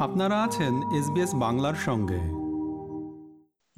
[0.00, 2.20] আপনারা আছেন এসবিএস বাংলার সঙ্গে।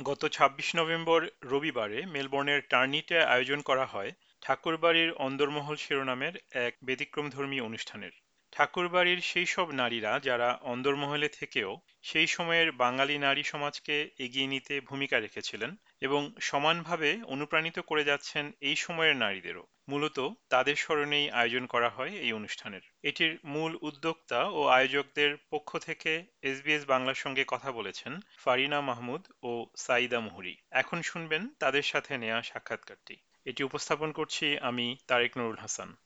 [0.03, 4.11] গত ২৬ নভেম্বর রবিবারে মেলবোর্নের টার্নিটে আয়োজন করা হয়
[4.41, 8.11] ঠাকুরবাড়ির অন্দরমহল শিরোনামের এক ব্যতিক্রমধর্মী অনুষ্ঠানের।
[8.53, 15.21] ঠাকুরবাড়ির সেই সব নারীরা যারা অন্দরমহলে থেকেও সেই সময়ের বাঙালি নারী সমাজকে এগিয়ে নিতে ভূমিকা
[15.21, 22.11] রেখেছিলেন এবং সমানভাবে অনুপ্রাণিত করে যাচ্ছেন এই সময়ের নারীদেরও। মূলত তাদের স্মরণেই আয়োজন করা হয়
[22.11, 28.81] এই অনুষ্ঠানের। এটির মূল উদ্যোক্তা ও আয়োজকদের পক্ষ থেকে এসবিএস বাংলার সঙ্গে কথা বলেছেন ফারিনা
[28.81, 35.39] মাহমুদ ও সাইদা মুহুরি। এখন শুনবেন তাদের সাথে নেয়া সাক্ষাৎকারটি। এটি উপস্থাপন করছি আমি তারেক
[35.39, 35.97] নুরুল হাসান।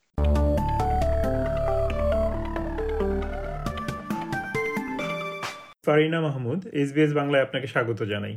[5.85, 8.35] ফারিনা মাহমুদ এসবিএস বাংলায় আপনাকে স্বাগত জানাই।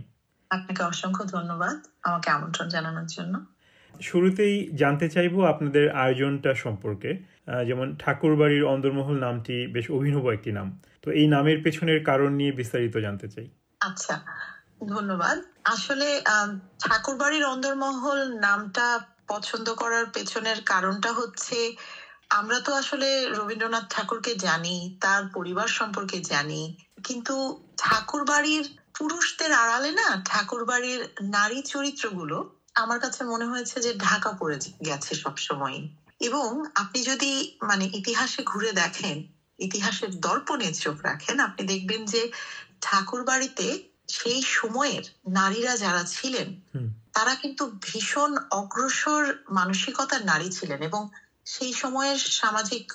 [0.49, 3.33] আপনাকে অসংখ্য ধন্যবাদ আমাকে আমন্ত্রণ জানানোর জন্য।
[4.01, 7.11] শুরুতেই জানতে চাইব আপনাদের আয়োজনটা সম্পর্কে।
[7.67, 10.67] যেমন ঠাকুরবাড়ির অন্দরমহল নামটি বেশ অভিনব একটি নাম।
[11.01, 13.47] তো এই নামের পেছনের কারণ নিয়ে বিস্তারিত জানতে চাই।
[13.79, 14.15] আচ্ছা
[14.87, 16.07] ধন্যবাদ। আসলে
[16.79, 21.57] ঠাকুরবাড়ির অন্দরমহল নামটা পছন্দ করার পেছনের কারণটা হচ্ছে
[22.31, 26.61] আমরা তো আসলে রবীন্দ্রনাথ ঠাকুরকে জানি তার পরিবার সম্পর্কে জানি
[27.03, 27.35] কিন্তু
[27.77, 31.01] ঠাকুর বাড়ির পুরুষদের আড়ালে না ঠাকুর বাড়ির
[31.35, 32.37] নারী চরিত্রগুলো
[32.75, 35.77] আমার কাছে মনে হয়েছে যে ঢাকা পড়ে গেছে সবসময়
[36.21, 39.17] এবং আপনি যদি মানে ইতিহাসে ঘুরে দেখেন
[39.59, 42.21] ইতিহাসের দর্পণে চোখ রাখেন আপনি দেখবেন যে
[42.81, 43.67] ঠাকুর বাড়িতে
[44.09, 46.47] সেই সময়ের নারীরা যারা ছিলেন
[47.13, 51.01] তারা কিন্তু ভীষণ অগ্রসর মানসিকতার নারী ছিলেন এবং
[51.47, 52.85] সেই সময়ের সামাজিক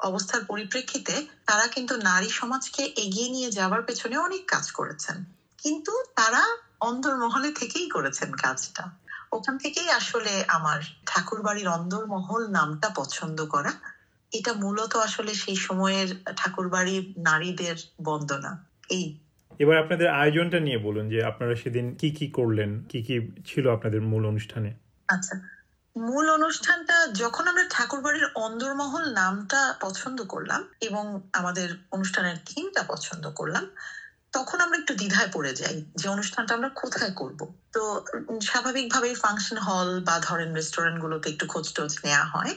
[0.00, 1.14] অবস্থার পরিপ্রেক্ষিতে
[1.46, 5.16] তারা কিন্তু নারী সমাজকে এগিয়ে নিয়ে যাওয়ার পেছনে অনেক কাজ করেছেন।
[5.58, 6.42] কিন্তু তারা
[6.80, 8.84] অন্দরমহলে থেকেই করেছেন কাজটা।
[9.32, 13.72] ওখান থেকেই আসলে আমার ঠাকুরবাড়ির অন্দরমহল নামটা পছন্দ করা।
[14.32, 18.52] এটা মূলত আসলে সেই সময়ের ঠাকুরবাড়ির নারীদের বন্দনা।
[18.90, 19.06] এই
[19.60, 23.16] এবার আপনাদের আয়োজনটা নিয়ে বলুন যে আপনারা সেদিন কি কি করলেন কি কি
[23.46, 24.70] ছিল আপনাদের মূল অনুষ্ঠানে?
[25.08, 25.34] আচ্ছা
[25.96, 33.24] মূল অনুষ্ঠানটা যখন আমরা ঠাকুর বাড়ির অন্দরমহল নামটা পছন্দ করলাম এবং আমাদের অনুষ্ঠানের থিমটা পছন্দ
[33.30, 33.64] করলাম,
[34.32, 37.40] তখন আমরা একটু দ্বিধায় পড়ে যাই যে অনুষ্ঠানটা আমরা কোথায় করব।
[37.74, 37.82] তো
[38.48, 42.52] স্বাভাবিকভাবেই ফাংশন হল বা ধরেন রেস্টুরেন্ট গুলোতে একটু খোঁজ টোজ নেওয়া হয়।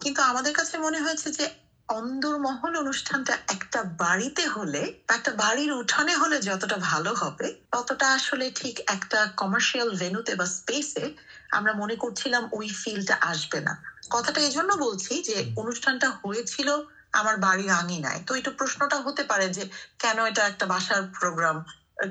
[0.00, 1.44] কিন্তু আমাদের কাছে মনে হয়েছে যে
[1.88, 8.74] অন্দরমহল অনুষ্ঠানটা একটা বাড়িতে হলে একটা বাড়ির উঠানে হলে যতটা ভালো হবে ততটা আসলে ঠিক
[8.94, 11.04] একটা কমার্শিয়াল ভেনুতে বা স্পেসে
[11.50, 13.72] আমরা মনে করছিলাম ওই ফিলটা আসবে না।
[14.10, 16.68] কথাটা এই জন্য বলছি যে অনুষ্ঠানটা হয়েছিল
[17.12, 19.62] আমার বাড়ির আঙিনায়। তো এটা প্রশ্নটা হতে পারে যে
[20.00, 21.56] কেন এটা একটা বাসার প্রোগ্রাম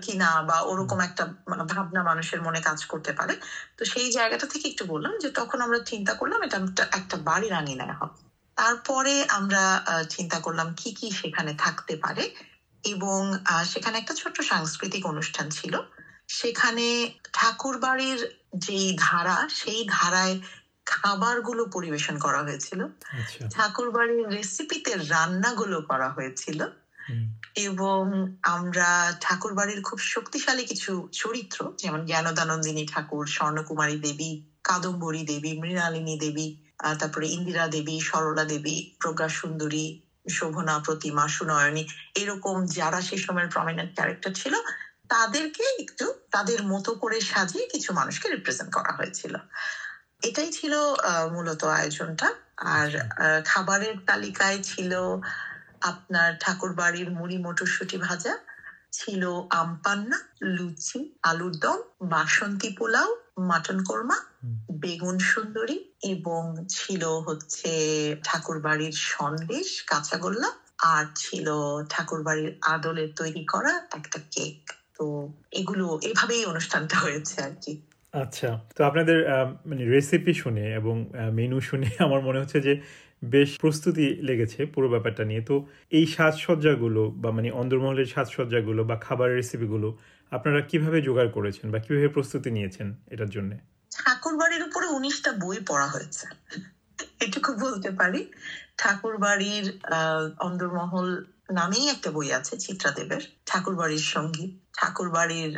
[0.01, 3.33] কিনা বা ওরকম একটা মানে ভাবনা মানুষের মনে কাজ করতে পারে।
[3.77, 6.57] তো সেই জায়গাটা থেকে একটু বললাম যে তখন আমরা চিন্তা করলাম এটা
[6.91, 8.17] একটা বাড়ির আঙিনায় হবে।
[8.57, 9.63] তারপরে আমরা
[10.09, 12.23] চিন্তা করলাম কি কি সেখানে থাকতে পারে
[12.83, 13.19] এবং
[13.65, 15.73] সেখানে একটা ছোট্ট সাংস্কৃতিক অনুষ্ঠান ছিল।
[16.29, 16.85] সেখানে
[17.33, 18.19] ঠাকুর বাড়ির
[18.61, 20.35] যেই ধারা সেই ধারায়
[20.87, 22.79] খাবারগুলো পরিবেশন করা হয়েছিল।
[23.13, 26.59] আচ্ছা। ঠাকুর বাড়ির রেসিপিতে রান্নাগুলো করা হয়েছিল।
[27.65, 28.01] এবং
[28.53, 28.89] আমরা
[29.21, 34.31] ঠাকুর বাড়ির খুব শক্তিশালী কিছু চরিত্র যেমন জ্ঞানদানন্দিনী ঠাকুর স্বর্ণকুমারী দেবী
[34.65, 36.47] কাদম্বরী দেবী মৃণালিনী দেবী
[36.99, 39.85] তারপরে ইন্দিরা দেবী সরলা দেবী প্রজ্ঞা সুন্দরী
[40.29, 41.83] শোভনা প্রতিমা সুনয়নী
[42.15, 44.53] এরকম যারা সে সময়ের প্রমিনেন্ট ক্যারেক্টার ছিল
[45.09, 49.33] তাদেরকে একটু তাদের মতো করে সাজিয়ে কিছু মানুষকে রিপ্রেজেন্ট করা হয়েছিল
[50.21, 50.73] এটাই ছিল
[51.33, 52.27] মূলত আয়োজনটা
[52.73, 54.91] আর আচ্ছা। খাবারের তালিকায় ছিল
[55.81, 58.33] আপনার ঠাকুর বাড়ির মুড়ি মটরশুটি ভাজা
[58.93, 59.23] ছিল
[59.53, 60.17] আমপান্না
[60.55, 63.09] লুচি আলুর দম বাসন্তী পোলাও
[63.39, 64.17] মাটন কোরমা
[64.71, 67.71] বেগুন সুন্দরী এবং ছিল হচ্ছে
[68.23, 70.49] ঠাকুর বাড়ির সন্দেশ কাঁচাগোল্লা
[70.93, 71.47] আর ছিল
[71.89, 74.59] ঠাকুর বাড়ির আদলের তৈরি করা একটা কেক।
[74.97, 75.05] তো
[75.51, 77.73] এগুলো এভাবেই অনুষ্ঠানটা হয়েছে আর কি।
[78.13, 79.17] আচ্ছা তো আপনাদের
[79.65, 80.95] মানে রেসিপি শুনে এবং
[81.31, 82.73] মেনু শুনে আমার মনে হচ্ছে যে
[83.23, 85.55] বেশ প্রস্তুতি লেগেছে পুরো ব্যাপারটা নিয়ে। তো
[85.91, 89.89] এই সাজসজ্জাগুলো বা মানে অন্দরমহলের সাজসজ্জাগুলো বা খাবারের রেসিপিগুলো
[90.31, 93.51] আপনারা কীভাবে জোগাড় করেছেন বা কীভাবে প্রস্তুতি নিয়েছেন এটার জন্য?
[93.91, 96.25] ঠাকুর বাড়ির উপরে উনিশটা বই পড়া হয়েছে।
[97.19, 98.21] এটুকু বলতে পারি।
[98.77, 99.65] ঠাকুর বাড়ির
[100.39, 101.09] অন্দরমহল
[101.51, 105.51] নামেই একটা বই আছে, চিত্রাদেবের ঠাকুর বাড়ির সংগীত ঠাকুর বাড়ির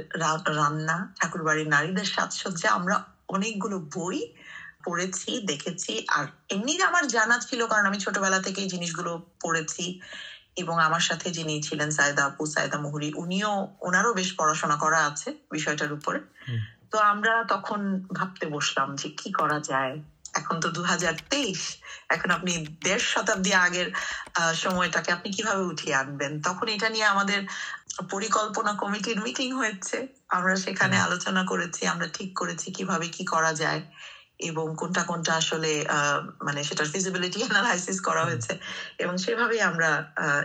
[0.57, 2.95] রান্না ঠাকুর বাড়ির নারীদের সাজসজ্জা। আমরা
[3.27, 4.19] অনেকগুলো বই
[4.85, 9.11] পড়েছি দেখেছি। আর এমনি আমার জানা ছিল কারণ আমি ছোটবেলা থেকে এই জিনিসগুলো
[9.43, 9.85] পড়েছি।
[10.57, 13.51] এবং আমার সাথে যিনি ছিলেন সায়দা আপু সায়দা মুহুরি উনিও
[13.81, 16.19] ওনারও বেশ পড়াশোনা করা আছে বিষয়টার উপরে।
[16.91, 17.79] তো আমরা তখন
[18.11, 19.93] ভাবতে বসলাম যে কি করা যায়?
[20.33, 21.61] এখন তো দু হাজার তেইশ।
[22.09, 22.51] এখন আপনি
[22.85, 23.87] দেড় শতাব্দী আগের
[24.63, 26.31] সময়টাকে আপনি কীভাবে উঠিয়ে আনবেন?
[26.47, 27.39] তখন এটা নিয়ে আমাদের
[28.11, 29.97] পরিকল্পনা কমিটির মিটিং হয়েছে।
[30.29, 33.81] আমরা সেখানে আলোচনা করেছি আমরা ঠিক করেছি কীভাবে কি করা যায়।
[34.39, 35.71] এবং কোনটা কোনটা আসলে
[36.43, 38.53] মানে সেটার ফিজিবিলিটি অ্যানালাইসিস করা হয়েছে
[38.99, 39.89] এবং সেভাবেই আমরা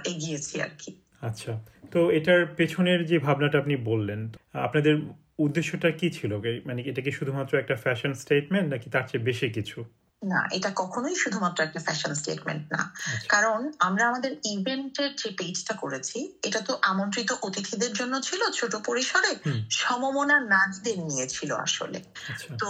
[0.05, 0.91] এগিয়েছি আর কি।
[1.21, 1.53] আচ্ছা
[1.91, 4.21] তো এটার পেছনের যে ভাবনাটা আপনি বললেন
[4.55, 4.95] আপনাদের
[5.39, 6.33] উদ্দেশ্যটা কি ছিল?
[6.67, 9.85] মানে এটা কি শুধুমাত্র একটা ফ্যাশন স্টেটমেন্ট নাকি তার চেয়ে বেশি কিছু?
[10.23, 15.75] না এটা কখনোই শুধুমাত্র একটা ফ্যাশন স্টেটমেন্ট না। আচ্ছা। কারণ আমরা আমাদের ইভেন্টের যে পেজটা
[15.75, 19.33] করেছি এটা তো আমন্ত্রিত অতিথিদের জন্য ছিল ছোট পরিসরে
[19.79, 22.69] সমমনা নারীদের নিয়ে ছিল আসলে। আচ্ছা। তো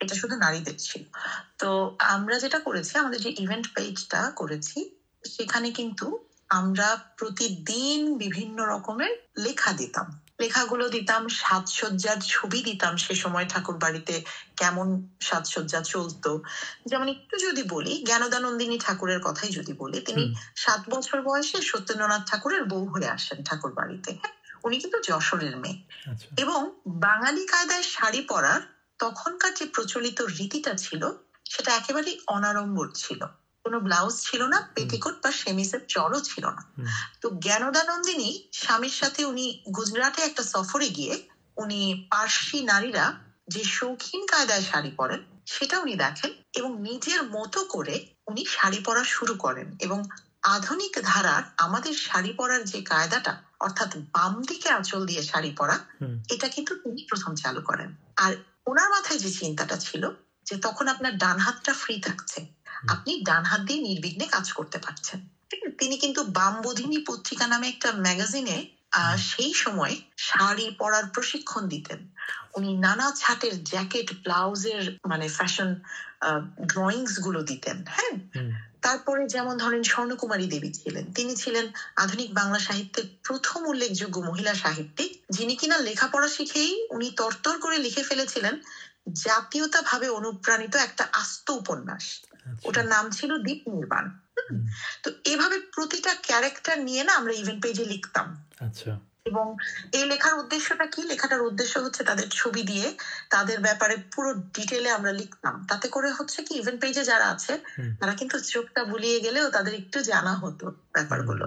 [0.00, 1.02] এটা শুধু নারীদের ছিল।
[1.58, 1.68] তো
[2.08, 4.78] আমরা যেটা করেছি আমাদের যে ইভেন্ট পেজটা করেছি
[5.24, 6.06] সেখানে কিন্তু
[6.50, 6.88] আমরা
[7.18, 10.06] প্রতিদিন বিভিন্ন রকমের লেখা দিতাম।
[10.38, 14.14] লেখাগুলো দিতাম সাজসজ্জার ছবি দিতাম সে সময় ঠাকুর বাড়িতে
[14.58, 14.86] কেমন
[15.20, 16.30] সাজসজ্জা চলতো।
[16.86, 20.22] যেমন একটু যদি বলি জ্ঞানদানন্দিনী ঠাকুরের কথাই যদি বলি তিনি
[20.56, 24.32] সাত বছর বয়সে সত্যেন্দ্রনাথ ঠাকুরের বউ হয়ে আসেন ঠাকুর বাড়িতে। হ্যাঁ
[24.64, 26.60] উনি কিন্তু যশোরের মেয়ে। আচ্ছা। এবং
[27.06, 28.60] বাঙালি কায়দায় শাড়ি পরার
[29.00, 31.02] তখনকার যে প্রচলিত রীতিটা ছিল
[31.46, 33.20] সেটা একেবারেই অনাড়ম্বর ছিল।
[33.66, 36.62] কোনো ব্লাউজ ছিল না পেটিকোট বা সেমিসের চরও ছিল না।
[37.22, 39.44] তো জ্ঞানদানন্দিনী স্বামীর সাথে উনি
[39.76, 41.14] গুজরাটে একটা সফরে গিয়ে
[41.56, 41.80] উনি
[42.10, 43.06] পার্সি নারীরা
[43.48, 47.96] যে শৌখিন কায়দায় শাড়ি পরেন সেটা উনি দেখেন এবং নিজের মতো করে
[48.26, 49.98] উনি শাড়ি পরা শুরু করেন এবং
[50.54, 55.76] আধুনিক ধারার আমাদের শাড়ি পরার যে কায়দাটা অর্থাৎ বাম দিকে আঁচল দিয়ে শাড়ি পরা
[56.28, 58.32] এটা কিন্তু তিনি প্রথম চালু করেন। আর
[58.66, 60.02] ওনার মাথায় যে চিন্তাটা ছিল
[60.46, 62.38] যে তখন আপনার ডান হাতটা ফ্রি থাকছে
[62.84, 65.18] আপনি ডান হাত দিয়ে নির্বিঘ্নে কাজ করতে পারছেন।
[65.78, 68.58] তিনি কিন্তু বামবোধিনী পত্রিকা নামে একটা ম্যাগাজিনে
[69.30, 72.00] সেই সময় শাড়ি পরার প্রশিক্ষণ দিতেন।
[72.56, 75.70] উনি নানা ছাটের জ্যাকেট ব্লাউজের মানে ফ্যাশন
[76.66, 78.14] ড্রয়িংসগুলো দিতেন হ্যাঁ?
[78.82, 85.10] তারপরে যেমন ধরেন স্বর্ণকুমারী দেবী ছিলেন তিনি ছিলেন আধুনিক বাংলা সাহিত্যের প্রথম উল্লেখযোগ্য মহিলা সাহিত্যিক
[85.30, 88.54] যিনি কিনা লেখাপড়া শিখেই উনি তরতর করে লিখে ফেলেছিলেন
[89.06, 92.04] জাতীয়তা ভাবে অনুপ্রাণিত একটা আস্ত উপন্যাস।
[92.46, 94.04] আচ্ছা। ওটার নাম ছিল দ্বীপ নির্বাণ
[95.02, 98.26] তো এভাবে প্রতিটা ক্যারেক্টার নিয়ে না আমরা ইভেন্ট পেজে লিখতাম।
[98.60, 98.92] আচ্ছা।
[99.26, 99.46] এবং
[99.92, 101.00] এই লেখার উদ্দেশ্যটা কি?
[101.02, 102.86] লেখাটার উদ্দেশ্য হচ্ছে তাদের ছবি দিয়ে
[103.30, 107.52] তাদের ব্যাপারে পুরো ডিটেলে আমরা লিখতাম। তাতে করে হচ্ছে কি ইভেন্ট পেজে যারা আছে
[108.00, 111.44] তারা কিন্তু চোখটা বুলিয়ে গেলেও তাদের একটু জানা হতো ব্যাপারগুলো।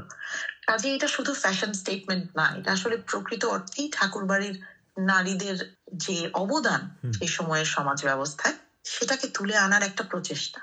[0.67, 4.55] কাজে এটা শুধু ফ্যাশন স্টেটমেন্ট না এটা আসলে প্রকৃত অর্থেই ঠাকুর বাড়ির
[4.97, 10.61] নারীদের যে অবদান সেই সময়ের সমাজ ব্যবস্থায় সেটাকে তুলে আনার একটা প্রচেষ্টা।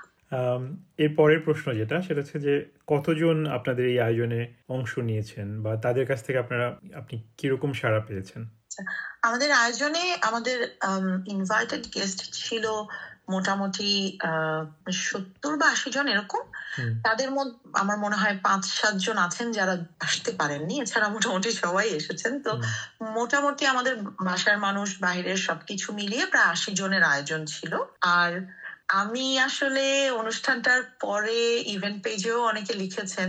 [0.99, 6.06] এর পরের প্রশ্ন যেটা সেটা হচ্ছে যে কতজন আপনাদের এই আয়োজনে অংশ নিয়েছেন বা তাদের
[6.06, 8.44] কাছ থেকে আপনারা আপনি কীরকম সাড়া পেয়েছেন?
[8.44, 8.82] আচ্ছা,
[9.23, 10.76] আমাদের আয়োজনে আমাদের
[11.26, 12.69] ইনভাইটেড গেস্ট ছিল
[13.28, 13.88] মোটামুটি
[15.05, 16.43] সত্তর বা আশি জন এরকম।
[17.05, 21.87] তাদের মধ্যে আমার মনে হয় পাঁচ সাত জন আছেন যারা আসতে পারেননি। এছাড়া মোটামুটি সবাই
[21.99, 22.52] এসেছেন। তো
[23.17, 23.94] মোটামুটি আমাদের
[24.26, 27.73] বাসার মানুষ বাহিরের সবকিছু মিলিয়ে প্রায় আশি জনের আয়োজন ছিল।
[28.17, 28.32] আর
[28.94, 29.84] আমি আসলে
[30.20, 31.38] অনুষ্ঠানটার পরে
[31.75, 33.29] ইভেন্ট পেজেও অনেকে লিখেছেন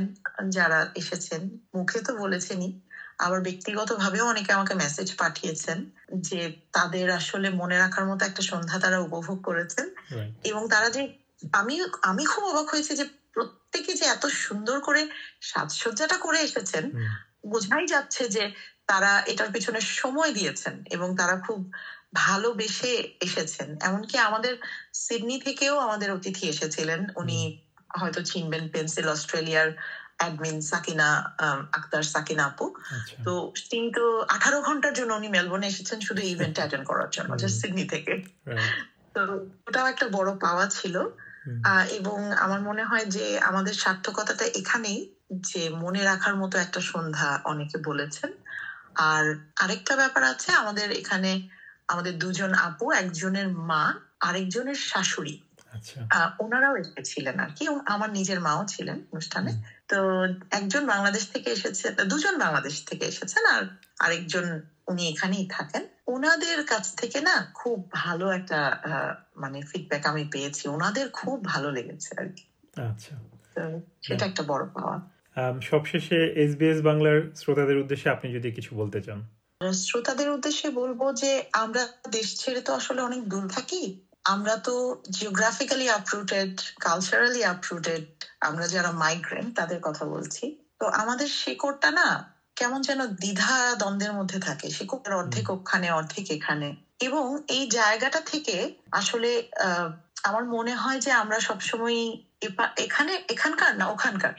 [0.52, 1.42] যারা এসেছেন।
[1.76, 2.70] মুখে তো বলেছেনই।
[3.20, 5.78] আবার ব্যক্তিগত ভাবেও অনেকে আমাকে মেসেজ পাঠিয়েছেন
[6.26, 6.40] যে
[6.74, 9.86] তাদের আসলে মনে রাখার মতো একটা সন্ধ্যা তারা উপভোগ করেছেন।
[10.44, 11.02] এবং তারা যে
[11.54, 13.06] আমি আমি খুব অবাক হয়েছি যে
[13.36, 15.02] প্রত্যেকে যে এত সুন্দর করে
[15.44, 16.84] সাজসজ্জাটা করে এসেছেন
[17.46, 18.44] বোঝাই যাচ্ছে যে
[18.90, 21.60] তারা এটার পেছনে সময় দিয়েছেন এবং তারা খুব
[22.20, 24.54] ভালোবেসে এসেছেন। এমনকি আমাদের
[25.02, 27.38] সিডনি থেকেও আমাদের অতিথি এসেছিলেন। উনি
[27.94, 29.68] হয়তো চিনবেন পেন্সিল অস্ট্রেলিয়ার
[30.20, 31.08] অ্যাডমিন সাকিনা
[31.72, 33.32] আক্তার সাকিনা আপু। আচ্ছা। তো
[33.72, 38.14] তিনি তো আঠারো ঘণ্টার জন্য উনি মেলবোর্নে এসেছেন শুধু ইভেন্ট অ্যাটেন্ড করার জন্য সিডনি থেকে।
[39.16, 39.22] তো
[39.68, 40.96] ওটাও একটা বড় পাওয়া ছিল।
[41.98, 45.00] এবং আমার মনে হয় যে আমাদের সার্থকতাটা এখানেই
[45.48, 48.30] যে মনে রাখার মতো একটা সন্ধ্যা অনেকে বলেছেন।
[49.10, 49.24] আর
[49.56, 51.32] আরেকটা ব্যাপার আছে আমাদের এখানে
[51.90, 53.84] আমাদের দুজন আপু একজনের মা
[54.22, 55.36] আরেকজনের শাশুড়ি।
[56.40, 59.52] ওনারাও এসেছিলেন আর কি আমার নিজের মাও ছিলেন অনুষ্ঠানে।
[59.88, 59.98] তো
[60.52, 63.64] একজন বাংলাদেশ থেকে এসেছে দুজন বাংলাদেশ থেকে এসেছেন আর
[64.00, 64.46] আরেকজন
[64.88, 68.60] উনি এখানেই থাকেন। ওনাদের কাছ থেকে না খুব ভালো একটা
[69.38, 72.44] মানে ফিডব্যাক আমি পেয়েছি। ওনাদের খুব ভালো লেগেছে আর কি
[72.92, 73.14] আচ্ছা
[74.02, 74.96] সেটা একটা বড় পাওয়া।
[75.62, 79.20] সবশেষে এসবিএস বাংলার শ্রোতাদের উদ্দেশ্যে আপনি যদি কিছু বলতে চান।
[79.82, 83.82] শ্রোতাদের উদ্দেশ্যে বলব যে আমরা দেশ ছেড়ে তো আসলে অনেক দূর থাকি।
[84.28, 84.74] আমরা তো
[85.16, 88.04] জিওগ্রাফিক্যালি আপরুটেড কালচারালি আপরুটেড
[88.42, 90.44] আমরা যারা মাইগ্রেন্ট তাদের কথা বলছি।
[90.80, 92.08] তো আমাদের শিকড়টা না
[92.58, 96.68] কেমন যেন দ্বিধা দ্বন্দ্বের মধ্যে থাকে। শেকড়ের অর্ধেক ওখানে অর্ধেক এখানে।
[97.00, 98.56] এবং এই জায়গাটা থেকে
[98.94, 99.30] আসলে
[100.24, 101.98] আমার মনে হয় যে আমরা সবসময়
[102.86, 104.36] এখানে এখানকার না ওখানকার।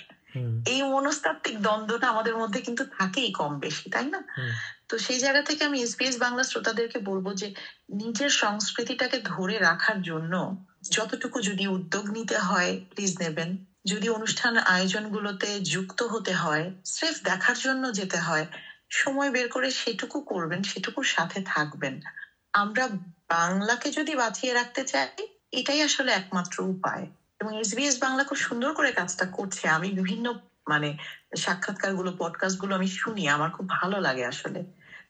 [0.66, 4.20] এই মনস্তাত্ত্বিক দ্বন্দ্বটা আমাদের মধ্যে কিন্তু থাকেই কম বেশি তাই না।
[4.88, 7.48] তো সেই জায়গা থেকে আমি এসবিএস বাংলা শ্রোতাদেরকে বলব যে,
[7.94, 10.56] নিজের সংস্কৃতিটাকে ধরে রাখার জন্য
[10.90, 17.56] যতটুকু যদি উদ্যোগ নিতে হয় প্লিজ নেবেন। যদি অনুষ্ঠান আয়োজনগুলোতে যুক্ত হতে হয়, স্রেফ দেখার
[17.58, 18.46] জন্য যেতে হয়,
[18.90, 22.00] সময় বের করে সেটুকু করবেন, সেটুকুর সাথে থাকবেন।
[22.52, 22.88] আমরা
[23.28, 25.08] বাংলাকে যদি বাঁচিয়ে রাখতে চাই,
[25.52, 27.06] এটাই আসলে একমাত্র উপায়।
[27.40, 30.32] এবং এসবিএস বাংলা খুব সুন্দর করে কাজটা করছে। আমি বিভিন্ন
[30.68, 30.96] মানে
[31.36, 34.60] সাক্ষাৎকারগুলো পডকাস্টগুলো আমি শুনি, আমার খুব ভালো লাগে আসলে।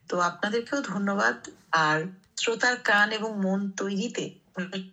[0.09, 2.03] তো আপনাদেরকেও ধন্যবাদ। আর
[2.37, 4.31] শ্রোতার কান এবং মন তৈরিতে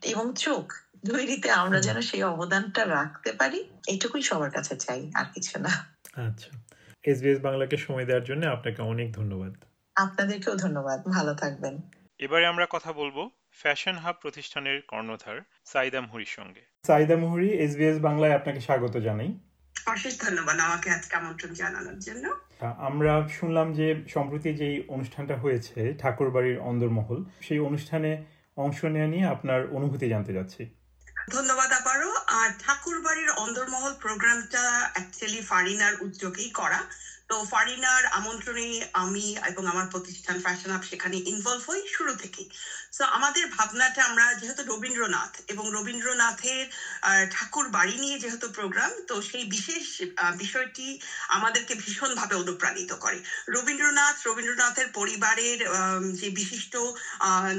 [0.03, 0.73] এবং চোখ
[1.11, 5.95] তৈরিতে আমরা যেন সেই অবদানটা রাখতে পারি এইটুকুই সবার কাছে চাই আর কিছু না।
[6.27, 6.61] আচ্ছা।
[7.03, 9.55] এসবিএস বাংলাকে সময় দেওয়ার জন্য আপনাকে অনেক ধন্যবাদ।
[9.95, 11.81] আপনাদেরকেও ধন্যবাদ। ভালো থাকবেন।
[12.19, 18.35] এবারে আমরা কথা বলব ফ্যাশন হাব প্রতিষ্ঠানের কর্ণধার সাইদা মুহুরির সঙ্গে। সাইদা মুহুরি এসবিএস বাংলায়
[18.35, 19.33] আপনাকে স্বাগত জানাই।
[19.93, 22.25] অশেষ ধন্যবাদ আমাকে আজকে আমন্ত্রণ জানানোর জন্য।
[22.87, 28.11] আমরা শুনলাম যে সম্প্রতি যেই অনুষ্ঠানটা হয়েছে ঠাকুরবাড়ির অন্দরমহল সেই অনুষ্ঠানে
[28.57, 30.61] অংশ নেওয়া নিয়ে আপনার অনুভূতি জানতে চাচ্ছি।
[31.31, 34.63] ধন্যবাদ আবারও। আর ঠাকুরবাড়ির অন্দরমহল প্রোগ্রামটা
[34.93, 36.79] অ্যাকচুয়ালি ফারিনার উদ্যোগেই করা।
[37.29, 38.67] তো ফারিনার আমন্ত্রণে
[39.03, 42.47] আমি এবং আমার প্রতিষ্ঠান ফ্যাশন আপ সেখানে ইনভলভ হই শুরু থেকেই।
[42.97, 46.65] তো আমাদের ভাবনাটা আমরা যেহেতু রবীন্দ্রনাথ এবং রবীন্দ্রনাথের
[47.31, 49.85] ঠাকুর বাড়ি নিয়ে যেহেতু প্রোগ্রাম তো সেই বিশেষ
[50.37, 50.87] বিষয়টি
[51.37, 53.17] আমাদেরকে ভীষণভাবে অনুপ্রাণিত করে।
[53.55, 55.59] রবীন্দ্রনাথ, রবীন্দ্রনাথের পরিবারের
[56.19, 56.73] যে বিশিষ্ট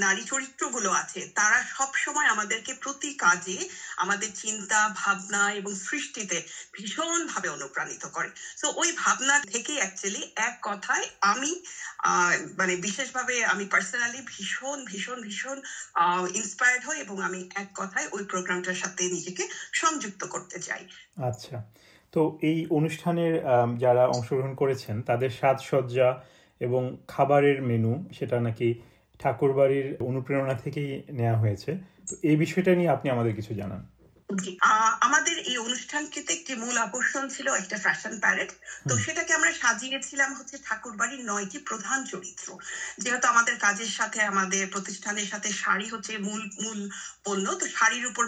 [0.04, 3.58] নারী চরিত্রগুলো আছে, তারা সব সময় আমাদেরকে প্রতি কাজে
[4.04, 6.38] আমাদের চিন্তা, ভাবনা এবং সৃষ্টিতে
[6.76, 8.30] ভীষণভাবে অনুপ্রাণিত করে।
[8.60, 11.50] তো ওই ভাবনা থেকে অ্যাকচুয়ালি এক কথায় আমি
[12.58, 15.58] মানে বিশেষভাবে আমি পার্সোনালি ভীষণ ভীষণ ভীষণ
[16.34, 20.82] ইন্সপায়ার্ড হই এবং আমি এক কথায় ওই প্রোগ্রামটার সাথে নিজেকে সংযুক্ত করতে চাই।
[21.28, 21.56] আচ্ছা।
[22.12, 23.34] তো এই অনুষ্ঠানের
[23.78, 26.08] যারা অংশগ্রহণ করেছেন তাদের সাজসজ্জা
[26.60, 28.68] এবং খাবারের মেনু সেটা নাকি
[29.20, 31.70] ঠাকুরবাড়ির অনুপ্রেরণা থেকেই নেওয়া হয়েছে।
[32.08, 33.82] তো এই বিষয়টা নিয়ে আপনি আমাদের কিছু জানান।
[35.06, 38.50] আমাদের এই অনুষ্ঠানটিতে একটি মূল আকর্ষণ ছিল একটা ফ্যাশন প্যারেড
[38.88, 42.46] তো সেটাকে আমরা সাজিয়েছিলাম হচ্ছে ঠাকুরবাড়ির নয়টি প্রধান চরিত্র।
[42.98, 46.80] যেহেতু আমাদের কাজের সাথে আমাদের প্রতিষ্ঠানের সাথে শাড়ি হচ্ছে মূল মূল
[47.24, 48.24] পণ্য তো শাড়ির উপর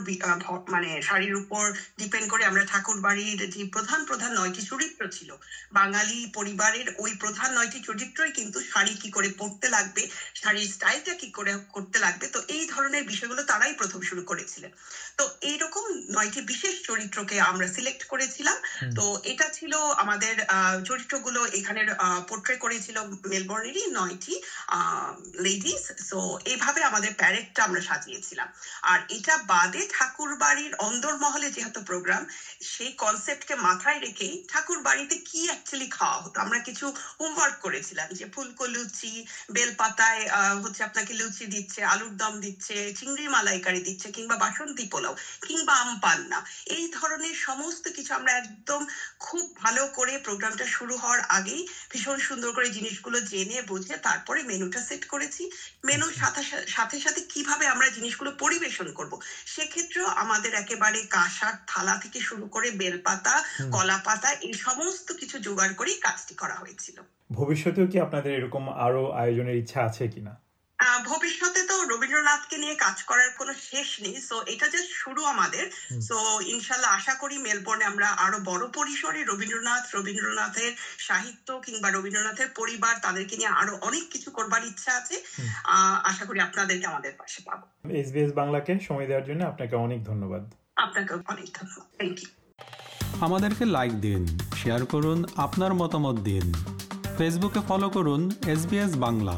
[0.69, 1.65] মানে শাড়ির উপর
[1.99, 5.31] ডিপেন্ড করে আমরা ঠাকুরবাড়ির যে প্রধান প্রধান নয়টি চরিত্র ছিল
[5.73, 10.03] বাঙালি পরিবারের ওই প্রধান নয়টি চরিত্রই কিন্তু শাড়ি কি করে পরতে লাগবে
[10.35, 14.71] শাড়ির স্টাইলটা কি করে করতে লাগবে তো এই ধরনের বিষয়গুলো তারাই প্রথম শুরু করেছিলেন।
[15.19, 18.57] তো এইরকম নয়টি বিশেষ চরিত্রকে আমরা সিলেক্ট করেছিলাম।
[18.97, 20.35] তো এটা ছিল আমাদের
[20.89, 21.89] চরিত্রগুলো এখানের
[22.29, 22.97] পোর্ট্রে করেছিল
[23.33, 24.35] মেলবোর্নেরই নয়টি
[25.47, 26.19] লেডিস সো
[26.53, 28.49] এইভাবে আমাদের প্যারেডটা আমরা সাজিয়েছিলাম।
[28.91, 32.23] আর এটা বাদে ঠাকুর বাড়ির অন্দরমহলে যেহেতু প্রোগ্রাম
[32.73, 36.37] সেই কনসেপ্টকে মাথায় রেখেই ঠাকুর বাড়িতে কি অ্যাকচুয়ালি খাওয়া হতো?
[36.45, 36.87] আমরা কিছু
[37.21, 39.15] হোমওয়ার্ক করেছিলাম যে ফুলকো লুচি
[39.57, 40.23] বেলপাতায়
[40.63, 45.15] হচ্ছে আপনাকে লুচি দিচ্ছে আলুর দম দিচ্ছে চিংড়ি মালাইকারি দিচ্ছে কিংবা বাসন্তী পোলাও
[45.49, 46.39] কিংবা আম পান্না
[46.77, 48.81] এই ধরনের সমস্ত কিছু আমরা একদম
[49.19, 54.81] খুব ভালো করে প্রোগ্রামটা শুরু হওয়ার আগেই ভীষণ সুন্দর করে জিনিসগুলো জেনে বুঝে তারপরে মেনুটা
[54.89, 55.43] সেট করেছি।
[55.85, 59.13] মেনুর সাথে সাথে সাথে কীভাবে আমরা জিনিসগুলো পরিবেশন করব
[59.47, 63.35] সেক্ষেত্রেও আমাদের একেবারে কাঁসার থালা থেকে শুরু করে বেলপাতা।
[63.73, 66.97] কলা পাতা এই সমস্ত কিছু জোগাড় করেই কাজটি করা হয়েছিল।
[67.31, 70.33] ভবিষ্যতেও কি আপনাদের এরকম আরও আয়োজনের ইচ্ছা আছে কিনা?
[71.05, 75.71] ভবিষ্যতে তো রবীন্দ্রনাথকে নিয়ে কাজ করার কোনো শেষ নেই। সো এটা জাস্ট শুরু আমাদের।
[76.09, 82.95] সো ইনশাল্লাহ আশা করি মেলবোর্নে আমরা আরও বড় পরিসরে রবীন্দ্রনাথ রবীন্দ্রনাথের সাহিত্য কিংবা রবীন্দ্রনাথের পরিবার
[83.03, 85.17] তাদেরকে নিয়ে আরও অনেক কিছু করবার ইচ্ছা আছে।
[86.11, 87.65] আশা করি আপনাদেরকে আমাদের পাশে পাবো।
[88.01, 90.43] এসবিএস বাংলাকে সময় দেওয়ার জন্য আপনাকে অনেক ধন্যবাদ।
[90.77, 92.29] আপনাকে অনেক ধন্যবাদ। থ্যাংক ইউ
[93.21, 94.23] আমাদেরকে লাইক দিন
[94.57, 96.47] শেয়ার করুন আপনার মতামত দিন।
[97.19, 99.37] ফেসবুকে ফলো করুন এসবিএস বাংলা।